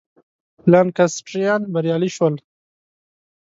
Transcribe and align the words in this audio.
لانکسټریان 0.71 1.61
بریالي 1.73 2.09
شول. 2.15 2.35